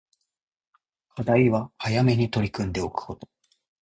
[1.13, 3.29] 課題は早めに取り組んでおくこと